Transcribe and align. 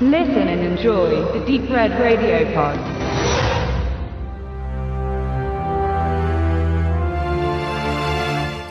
Listen 0.00 0.48
and 0.48 0.60
enjoy 0.60 1.22
the 1.32 1.38
Deep 1.46 1.70
Red 1.70 1.92
Radio 2.00 2.52
Pod. 2.52 2.76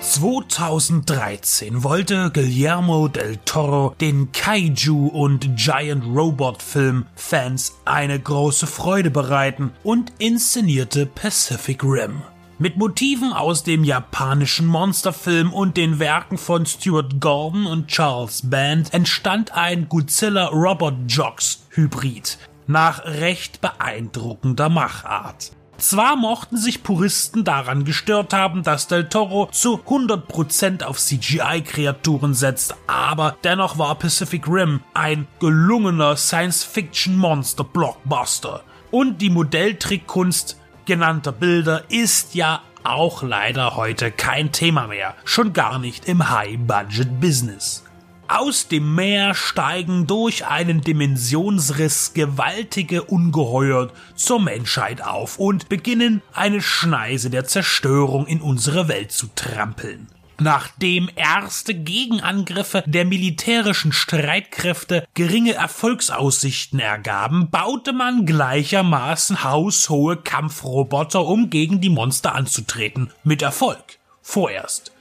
...2013 0.01 1.83
wollte 1.83 2.29
Guillermo 2.33 3.07
del 3.07 3.37
Toro 3.45 3.95
den 4.01 4.33
Kaiju- 4.33 5.07
und 5.07 5.55
Giant-Robot-Film-Fans 5.55 7.77
eine 7.85 8.19
große 8.19 8.67
Freude 8.67 9.09
bereiten 9.09 9.71
und 9.83 10.11
inszenierte 10.19 11.05
Pacific 11.05 11.85
Rim. 11.85 12.23
Mit 12.59 12.77
Motiven 12.77 13.33
aus 13.33 13.63
dem 13.63 13.83
japanischen 13.83 14.67
Monsterfilm 14.67 15.51
und 15.51 15.75
den 15.75 15.97
Werken 15.97 16.37
von 16.37 16.67
Stuart 16.67 17.19
Gordon 17.19 17.65
und 17.65 17.87
Charles 17.87 18.47
Band 18.47 18.93
entstand 18.93 19.55
ein 19.55 19.89
Godzilla 19.89 20.49
Robot 20.49 20.93
Jox 21.07 21.65
Hybrid 21.71 22.37
nach 22.67 23.05
recht 23.05 23.59
beeindruckender 23.59 24.69
Machart. 24.69 25.51
Zwar 25.77 26.15
mochten 26.15 26.57
sich 26.57 26.83
Puristen 26.83 27.43
daran 27.43 27.85
gestört 27.85 28.33
haben, 28.33 28.61
dass 28.61 28.87
Del 28.87 29.09
Toro 29.09 29.49
zu 29.51 29.79
100% 29.79 30.83
auf 30.83 30.99
CGI-Kreaturen 30.99 32.35
setzt, 32.35 32.75
aber 32.85 33.35
dennoch 33.43 33.79
war 33.79 33.95
Pacific 33.95 34.47
Rim 34.47 34.81
ein 34.93 35.25
gelungener 35.39 36.15
Science-Fiction-Monster-Blockbuster. 36.15 38.61
Und 38.91 39.23
die 39.23 39.31
Modelltrickkunst 39.31 40.59
genannter 40.85 41.31
Bilder 41.31 41.83
ist 41.89 42.35
ja 42.35 42.61
auch 42.83 43.23
leider 43.23 43.75
heute 43.75 44.11
kein 44.11 44.51
Thema 44.51 44.87
mehr, 44.87 45.15
schon 45.25 45.53
gar 45.53 45.79
nicht 45.79 46.05
im 46.05 46.29
High-Budget-Business. 46.29 47.83
Aus 48.27 48.67
dem 48.67 48.95
Meer 48.95 49.35
steigen 49.35 50.07
durch 50.07 50.45
einen 50.45 50.81
Dimensionsriss 50.81 52.13
gewaltige 52.13 53.03
Ungeheuer 53.03 53.91
zur 54.15 54.41
Menschheit 54.41 55.03
auf 55.03 55.37
und 55.37 55.69
beginnen 55.69 56.21
eine 56.33 56.61
Schneise 56.61 57.29
der 57.29 57.45
Zerstörung 57.45 58.25
in 58.25 58.41
unsere 58.41 58.87
Welt 58.87 59.11
zu 59.11 59.27
trampeln. 59.35 60.07
Nachdem 60.43 61.09
erste 61.15 61.73
Gegenangriffe 61.73 62.83
der 62.85 63.05
militärischen 63.05 63.93
Streitkräfte 63.93 65.07
geringe 65.13 65.53
Erfolgsaussichten 65.53 66.81
ergaben, 66.81 67.49
baute 67.49 67.93
man 67.93 68.25
gleichermaßen 68.25 69.45
haushohe 69.45 70.17
Kampfroboter, 70.17 71.25
um 71.25 71.49
gegen 71.49 71.79
die 71.79 71.89
Monster 71.89 72.35
anzutreten. 72.35 73.09
Mit 73.23 73.41
Erfolg. 73.41 73.99
Vorerst. 74.21 74.91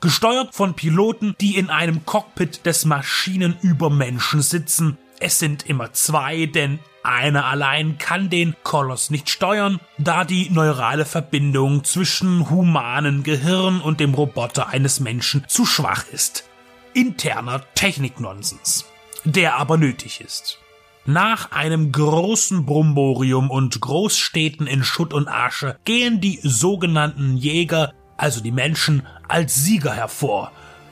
Gesteuert 0.00 0.54
von 0.54 0.74
Piloten, 0.74 1.34
die 1.40 1.56
in 1.56 1.68
einem 1.68 2.06
Cockpit 2.06 2.64
des 2.64 2.84
Maschinenübermenschen 2.84 4.40
sitzen. 4.40 4.98
Es 5.24 5.38
sind 5.38 5.68
immer 5.68 5.92
zwei, 5.92 6.46
denn 6.46 6.80
einer 7.04 7.44
allein 7.44 7.96
kann 7.96 8.28
den 8.28 8.56
Koloss 8.64 9.08
nicht 9.08 9.30
steuern, 9.30 9.78
da 9.96 10.24
die 10.24 10.50
neurale 10.50 11.04
Verbindung 11.04 11.84
zwischen 11.84 12.50
humanen 12.50 13.22
Gehirn 13.22 13.80
und 13.80 14.00
dem 14.00 14.14
Roboter 14.14 14.70
eines 14.70 14.98
Menschen 14.98 15.44
zu 15.46 15.64
schwach 15.64 16.06
ist. 16.12 16.48
Interner 16.92 17.62
Techniknonsens, 17.76 18.86
der 19.22 19.58
aber 19.58 19.76
nötig 19.76 20.20
ist. 20.20 20.58
Nach 21.04 21.52
einem 21.52 21.92
großen 21.92 22.66
Bromborium 22.66 23.48
und 23.48 23.80
Großstädten 23.80 24.66
in 24.66 24.82
Schutt 24.82 25.14
und 25.14 25.28
Asche 25.28 25.78
gehen 25.84 26.20
die 26.20 26.40
sogenannten 26.42 27.36
Jäger, 27.36 27.92
also 28.16 28.40
die 28.40 28.50
Menschen, 28.50 29.06
als 29.28 29.54
Sieger 29.54 29.94
hervor. 29.94 30.50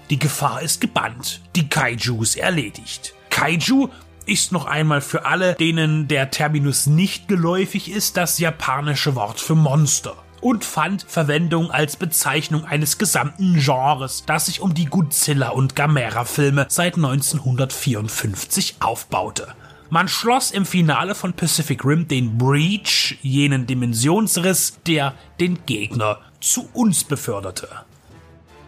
Die 0.09 0.21
Gefahr 0.21 0.63
ist 0.63 0.81
gebannt, 0.81 1.41
die 1.57 1.69
Kaijus 1.69 2.37
erledigt. 2.37 3.13
Kaiju 3.31 3.89
ist 4.31 4.53
noch 4.53 4.67
einmal 4.67 5.01
für 5.01 5.27
alle, 5.27 5.55
denen 5.55 6.07
der 6.07 6.31
Terminus 6.31 6.87
nicht 6.87 7.27
geläufig 7.27 7.91
ist, 7.91 8.17
das 8.17 8.39
japanische 8.39 9.17
Wort 9.17 9.41
für 9.41 9.57
Monster 9.57 10.15
und 10.41 10.65
fand 10.65 11.05
Verwendung 11.07 11.71
als 11.71 11.97
Bezeichnung 11.97 12.65
eines 12.65 12.97
gesamten 12.97 13.59
Genres, 13.59 14.25
das 14.27 14.47
sich 14.47 14.61
um 14.61 14.73
die 14.73 14.87
Godzilla 14.87 15.51
und 15.51 15.77
Gamera 15.77 16.25
Filme 16.25 16.67
seit 16.69 16.95
1954 16.95 18.77
aufbaute. 18.81 19.49
Man 19.91 20.07
schloss 20.07 20.53
im 20.53 20.65
Finale 20.65 21.17
von 21.17 21.33
Pacific 21.33 21.85
Rim 21.85 22.07
den 22.07 22.39
Breach, 22.39 23.19
jenen 23.23 23.67
Dimensionsriss, 23.67 24.79
der 24.87 25.15
den 25.41 25.67
Gegner 25.67 26.21
zu 26.41 26.69
uns 26.73 27.03
beförderte. 27.03 27.69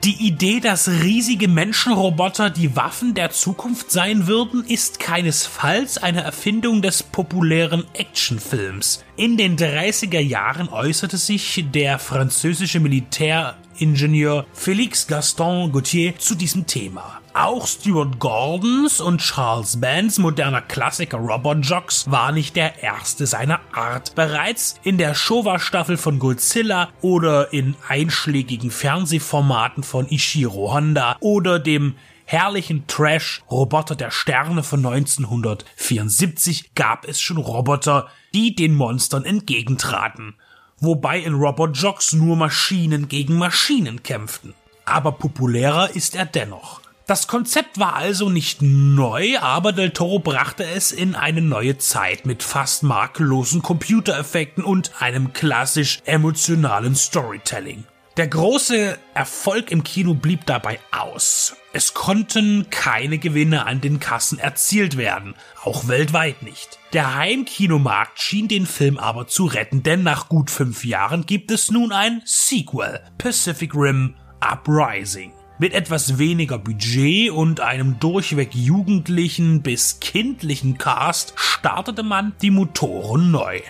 Die 0.04 0.26
Idee, 0.26 0.58
dass 0.58 0.88
riesige 0.88 1.46
Menschenroboter 1.46 2.50
die 2.50 2.74
Waffen 2.74 3.14
der 3.14 3.30
Zukunft 3.30 3.92
sein 3.92 4.26
würden, 4.26 4.64
ist 4.64 4.98
keinesfalls 4.98 5.96
eine 5.96 6.22
Erfindung 6.22 6.82
des 6.82 7.04
populären 7.04 7.84
Actionfilms. 7.92 9.04
In 9.14 9.36
den 9.36 9.56
30er 9.56 10.18
Jahren 10.18 10.68
äußerte 10.68 11.18
sich 11.18 11.64
der 11.72 12.00
französische 12.00 12.80
Militäringenieur 12.80 14.44
Félix 14.58 15.06
Gaston 15.06 15.70
Gauthier 15.70 16.18
zu 16.18 16.34
diesem 16.34 16.66
Thema. 16.66 17.21
Auch 17.34 17.66
Stuart 17.66 18.18
Gordons 18.18 19.00
und 19.00 19.22
Charles 19.22 19.80
Bands 19.80 20.18
moderner 20.18 20.60
Klassiker 20.60 21.16
Robot 21.16 21.64
Jocks 21.64 22.10
war 22.10 22.30
nicht 22.30 22.56
der 22.56 22.82
erste 22.82 23.26
seiner 23.26 23.60
Art. 23.72 24.14
Bereits 24.14 24.78
in 24.82 24.98
der 24.98 25.14
Showa-Staffel 25.14 25.96
von 25.96 26.18
Godzilla 26.18 26.90
oder 27.00 27.50
in 27.54 27.74
einschlägigen 27.88 28.70
Fernsehformaten 28.70 29.82
von 29.82 30.10
Ishiro 30.10 30.74
Honda 30.74 31.16
oder 31.20 31.58
dem 31.58 31.94
herrlichen 32.26 32.86
Trash 32.86 33.42
Roboter 33.50 33.96
der 33.96 34.10
Sterne 34.10 34.62
von 34.62 34.84
1974 34.84 36.74
gab 36.74 37.08
es 37.08 37.18
schon 37.18 37.38
Roboter, 37.38 38.08
die 38.34 38.54
den 38.54 38.74
Monstern 38.74 39.24
entgegentraten. 39.24 40.34
Wobei 40.80 41.20
in 41.20 41.32
Robot 41.32 41.78
Jocks 41.78 42.12
nur 42.12 42.36
Maschinen 42.36 43.08
gegen 43.08 43.38
Maschinen 43.38 44.02
kämpften. 44.02 44.52
Aber 44.84 45.12
populärer 45.12 45.96
ist 45.96 46.14
er 46.14 46.26
dennoch. 46.26 46.81
Das 47.06 47.26
Konzept 47.26 47.80
war 47.80 47.96
also 47.96 48.30
nicht 48.30 48.62
neu, 48.62 49.38
aber 49.38 49.72
Del 49.72 49.90
Toro 49.90 50.20
brachte 50.20 50.64
es 50.64 50.92
in 50.92 51.16
eine 51.16 51.42
neue 51.42 51.76
Zeit 51.78 52.26
mit 52.26 52.44
fast 52.44 52.84
makellosen 52.84 53.60
Computereffekten 53.60 54.62
und 54.62 54.92
einem 55.00 55.32
klassisch 55.32 55.98
emotionalen 56.04 56.94
Storytelling. 56.94 57.84
Der 58.18 58.28
große 58.28 58.98
Erfolg 59.14 59.72
im 59.72 59.82
Kino 59.82 60.14
blieb 60.14 60.46
dabei 60.46 60.78
aus. 60.90 61.56
Es 61.72 61.94
konnten 61.94 62.68
keine 62.68 63.18
Gewinne 63.18 63.64
an 63.64 63.80
den 63.80 63.98
Kassen 63.98 64.38
erzielt 64.38 64.98
werden, 64.98 65.34
auch 65.64 65.88
weltweit 65.88 66.42
nicht. 66.42 66.78
Der 66.92 67.16
Heimkinomarkt 67.16 68.20
schien 68.20 68.48
den 68.48 68.66
Film 68.66 68.98
aber 68.98 69.26
zu 69.26 69.46
retten, 69.46 69.82
denn 69.82 70.02
nach 70.02 70.28
gut 70.28 70.50
fünf 70.50 70.84
Jahren 70.84 71.24
gibt 71.24 71.50
es 71.50 71.70
nun 71.70 71.90
ein 71.90 72.20
Sequel, 72.26 73.00
Pacific 73.16 73.74
Rim 73.74 74.14
Uprising. 74.40 75.32
Mit 75.62 75.74
etwas 75.74 76.18
weniger 76.18 76.58
Budget 76.58 77.30
und 77.30 77.60
einem 77.60 78.00
durchweg 78.00 78.52
jugendlichen 78.52 79.62
bis 79.62 80.00
kindlichen 80.00 80.76
Cast 80.76 81.34
startete 81.36 82.02
man 82.02 82.32
die 82.42 82.50
Motoren 82.50 83.30
neu. 83.30 83.60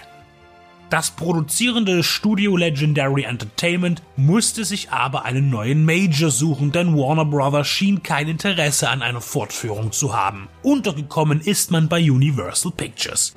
Das 0.89 1.11
produzierende 1.11 2.03
Studio 2.03 2.57
Legendary 2.57 3.25
Entertainment 3.25 4.03
musste 4.17 4.65
sich 4.65 4.91
aber 4.91 5.27
einen 5.27 5.51
neuen 5.51 5.85
Major 5.85 6.31
suchen, 6.31 6.73
denn 6.73 6.97
Warner 6.97 7.27
Bros. 7.27 7.69
schien 7.69 8.03
kein 8.03 8.27
Interesse 8.27 8.89
an 8.89 9.03
einer 9.03 9.21
Fortführung 9.21 9.93
zu 9.93 10.17
haben. 10.17 10.49
Untergekommen 10.63 11.43
ist 11.43 11.71
man 11.73 11.91
bei 11.91 12.11
Universal 12.11 12.73
Pictures. 12.75 13.35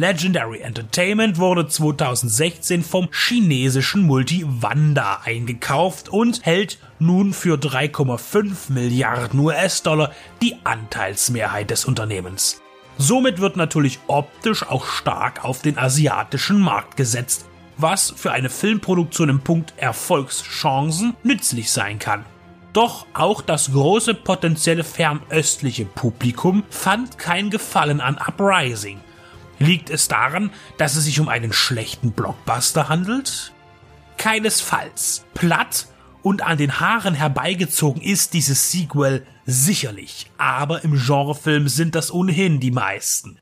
Legendary 0.00 0.60
Entertainment 0.60 1.36
wurde 1.36 1.68
2016 1.68 2.82
vom 2.82 3.10
chinesischen 3.12 4.06
Multi 4.06 4.46
Wanda 4.46 5.20
eingekauft 5.26 6.08
und 6.08 6.42
hält 6.42 6.78
nun 6.98 7.34
für 7.34 7.56
3,5 7.56 8.72
Milliarden 8.72 9.38
US-Dollar 9.38 10.10
die 10.40 10.56
Anteilsmehrheit 10.64 11.68
des 11.68 11.84
Unternehmens. 11.84 12.62
Somit 12.96 13.40
wird 13.40 13.58
natürlich 13.58 13.98
optisch 14.06 14.66
auch 14.66 14.86
stark 14.86 15.44
auf 15.44 15.60
den 15.60 15.76
asiatischen 15.76 16.60
Markt 16.62 16.96
gesetzt, 16.96 17.44
was 17.76 18.10
für 18.16 18.32
eine 18.32 18.48
Filmproduktion 18.48 19.28
im 19.28 19.40
Punkt 19.40 19.74
Erfolgschancen 19.76 21.14
nützlich 21.24 21.70
sein 21.70 21.98
kann. 21.98 22.24
Doch 22.72 23.04
auch 23.12 23.42
das 23.42 23.70
große 23.70 24.14
potenzielle 24.14 24.82
fernöstliche 24.82 25.84
Publikum 25.84 26.62
fand 26.70 27.18
kein 27.18 27.50
Gefallen 27.50 28.00
an 28.00 28.16
Uprising 28.16 29.00
Liegt 29.60 29.90
es 29.90 30.08
daran, 30.08 30.50
dass 30.78 30.96
es 30.96 31.04
sich 31.04 31.20
um 31.20 31.28
einen 31.28 31.52
schlechten 31.52 32.12
Blockbuster 32.12 32.88
handelt? 32.88 33.52
Keinesfalls. 34.16 35.26
Platt 35.34 35.86
und 36.22 36.42
an 36.42 36.56
den 36.56 36.80
Haaren 36.80 37.14
herbeigezogen 37.14 38.00
ist 38.00 38.32
dieses 38.32 38.72
Sequel 38.72 39.26
sicherlich, 39.44 40.30
aber 40.38 40.82
im 40.82 40.94
Genrefilm 40.94 41.68
sind 41.68 41.94
das 41.94 42.10
ohnehin 42.10 42.58
die 42.58 42.70
meisten. 42.70 43.38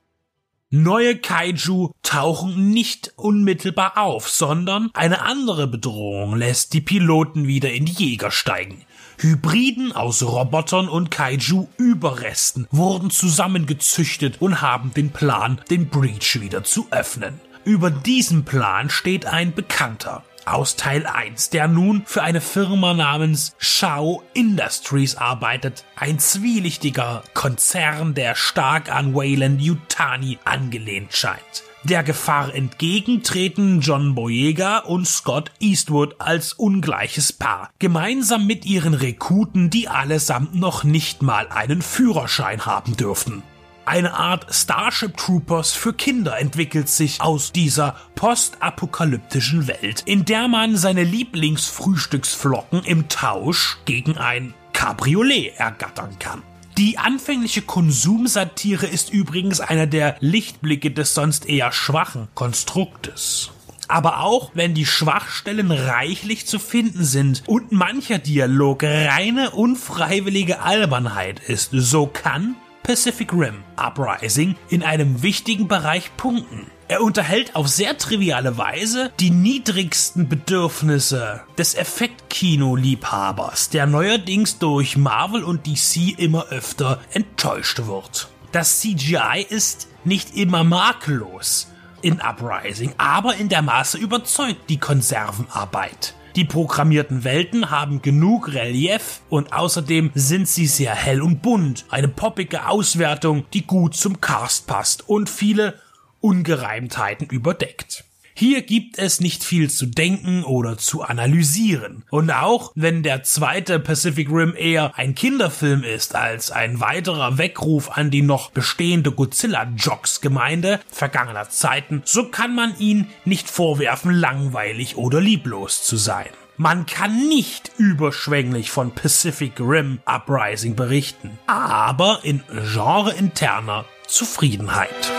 Neue 0.71 1.17
Kaiju 1.17 1.93
tauchen 2.03 2.69
nicht 2.69 3.15
unmittelbar 3.17 3.97
auf, 3.97 4.29
sondern 4.29 4.91
eine 4.93 5.23
andere 5.23 5.67
Bedrohung 5.67 6.37
lässt 6.37 6.75
die 6.75 6.83
Piloten 6.83 7.47
wieder 7.47 7.73
in 7.73 7.87
die 7.87 7.93
Jäger 7.93 8.31
steigen. 8.31 8.85
Hybriden 9.17 9.93
aus 9.93 10.23
Robotern 10.23 10.91
und 10.91 11.11
Kaiju-Überresten 11.11 12.67
wurden 12.71 13.09
zusammengezüchtet 13.11 14.43
und 14.43 14.61
haben 14.61 14.93
den 14.93 15.11
Plan, 15.11 15.59
den 15.71 15.89
Breach 15.89 16.39
wieder 16.39 16.65
zu 16.65 16.87
öffnen. 16.91 17.41
Über 17.65 17.91
diesem 17.91 18.45
Plan 18.45 18.91
steht 18.91 19.25
ein 19.25 19.55
Bekannter 19.55 20.23
aus 20.55 20.77
Teil 20.77 21.07
1, 21.07 21.51
der 21.51 21.69
nun 21.69 22.03
für 22.07 22.23
eine 22.23 22.41
Firma 22.41 22.95
namens 22.95 23.55
Shao 23.59 24.23
Industries 24.35 25.17
arbeitet, 25.17 25.85
ein 25.97 26.19
zwielichtiger 26.19 27.23
Konzern, 27.35 28.15
der 28.15 28.35
stark 28.35 28.91
an 28.91 29.15
Wayland 29.15 29.61
Yutani 29.61 30.39
angelehnt 30.45 31.13
scheint. 31.13 31.65
Der 31.85 32.03
Gefahr 32.03 32.55
entgegen 32.55 33.23
treten 33.23 33.81
John 33.81 34.15
Boyega 34.15 34.79
und 34.79 35.07
Scott 35.07 35.53
Eastwood 35.61 36.17
als 36.19 36.53
ungleiches 36.53 37.33
Paar, 37.33 37.71
gemeinsam 37.79 38.47
mit 38.47 38.67
ihren 38.67 38.95
Rekruten, 38.95 39.71
die 39.71 39.89
allesamt 39.89 40.55
noch 40.55 40.83
nicht 40.85 41.23
mal 41.23 41.49
einen 41.49 41.81
Führerschein 41.81 42.67
haben 42.67 42.97
dürften. 42.97 43.43
Eine 43.89 44.13
Art 44.13 44.55
Starship 44.55 45.17
Troopers 45.17 45.73
für 45.73 45.95
Kinder 45.95 46.39
entwickelt 46.39 46.91
sich 46.91 47.23
aus 47.23 47.53
dieser 47.53 47.97
postapokalyptischen 48.17 49.67
Welt, 49.67 50.03
in 50.05 50.27
der 50.27 50.47
man 50.47 50.77
seine 50.77 51.05
Lieblingsfrühstücksflocken 51.05 52.85
im 52.85 53.09
Tausch 53.09 53.79
gegen 53.87 54.19
ein 54.19 54.53
Cabriolet 54.75 55.55
ergattern 55.57 56.19
kann. 56.19 56.43
Die 56.77 56.99
anfängliche 56.99 57.63
Konsumsatire 57.63 58.85
ist 58.85 59.11
übrigens 59.11 59.61
einer 59.61 59.87
der 59.87 60.17
Lichtblicke 60.21 60.91
des 60.91 61.15
sonst 61.15 61.49
eher 61.49 61.73
schwachen 61.73 62.29
Konstruktes. 62.35 63.53
Aber 63.89 64.21
auch 64.21 64.51
wenn 64.53 64.75
die 64.75 64.85
Schwachstellen 64.85 65.71
reichlich 65.71 66.47
zu 66.47 66.59
finden 66.59 67.05
sind 67.05 67.43
und 67.47 67.73
mancher 67.73 68.19
Dialog 68.19 68.83
reine 68.83 69.53
unfreiwillige 69.53 70.61
Albernheit 70.61 71.41
ist, 71.41 71.71
so 71.73 72.07
kann 72.07 72.55
Pacific 72.89 73.35
Rim 73.35 73.65
Uprising 73.77 74.57
in 74.71 74.83
einem 74.83 75.23
wichtigen 75.23 75.69
Bereich 75.69 76.17
punkten. 76.17 76.69
Er 76.89 77.03
unterhält 77.03 77.55
auf 77.55 77.69
sehr 77.69 77.99
triviale 77.99 78.57
Weise 78.57 79.13
die 79.21 79.29
niedrigsten 79.29 80.27
Bedürfnisse 80.27 81.43
des 81.59 81.75
Effektkino-Liebhabers, 81.75 83.69
der 83.69 83.85
neuerdings 83.85 84.59
durch 84.59 84.97
Marvel 84.97 85.45
und 85.45 85.67
DC 85.67 86.19
immer 86.19 86.47
öfter 86.47 86.99
enttäuscht 87.13 87.83
wird. 87.85 88.31
Das 88.53 88.81
CGI 88.81 89.45
ist 89.47 89.89
nicht 90.05 90.35
immer 90.35 90.65
makellos 90.65 91.71
in 92.01 92.23
Uprising, 92.23 92.95
aber 92.97 93.35
in 93.35 93.51
der 93.51 93.61
Maße 93.61 93.99
überzeugt 93.99 94.71
die 94.71 94.79
Konservenarbeit. 94.79 96.15
Die 96.39 96.45
programmierten 96.45 97.25
Welten 97.25 97.73
haben 97.73 98.01
genug 98.01 98.55
Relief 98.55 99.23
und 99.29 99.53
außerdem 99.53 100.13
sind 100.15 100.47
sie 100.47 100.69
sehr 100.69 100.95
hell 100.95 101.21
und 101.21 101.43
bunt. 101.43 101.85
Eine 101.89 102.07
poppige 102.07 102.69
Auswertung, 102.69 103.45
die 103.53 103.67
gut 103.67 103.97
zum 103.97 104.21
Cast 104.21 104.69
passt 104.69 105.09
und 105.09 105.29
viele 105.29 105.81
Ungereimtheiten 106.21 107.27
überdeckt. 107.27 108.05
Hier 108.39 108.63
gibt 108.63 109.01
es 109.01 109.19
nicht 109.19 109.43
viel 109.43 109.69
zu 109.69 109.85
denken 109.85 110.45
oder 110.45 110.79
zu 110.79 111.03
analysieren. 111.03 112.05
Und 112.09 112.31
auch 112.31 112.71
wenn 112.77 113.03
der 113.03 113.25
zweite 113.25 113.81
Pacific 113.81 114.31
Rim 114.31 114.55
eher 114.57 114.97
ein 114.97 115.17
Kinderfilm 115.17 115.83
ist 115.83 116.15
als 116.15 116.53
ein 116.53 116.79
weiterer 116.79 117.37
Weckruf 117.39 117.91
an 117.91 118.13
die 118.13 118.23
noch 118.23 118.53
bestehende 118.53 119.11
Godzilla-Jocks-Gemeinde 119.11 120.79
vergangener 120.89 121.49
Zeiten, 121.49 122.03
so 122.05 122.29
kann 122.29 122.55
man 122.55 122.79
ihn 122.79 123.09
nicht 123.25 123.51
vorwerfen, 123.51 124.13
langweilig 124.13 124.97
oder 124.97 125.21
lieblos 125.21 125.83
zu 125.83 125.97
sein. 125.97 126.29
Man 126.57 126.87
kann 126.87 127.27
nicht 127.27 127.73
überschwänglich 127.77 128.71
von 128.71 128.93
Pacific 128.93 129.55
Rim 129.59 129.99
Uprising 130.05 130.77
berichten, 130.77 131.37
aber 131.49 132.21
in 132.23 132.45
genreinterner 132.47 133.85
Zufriedenheit. 134.07 135.11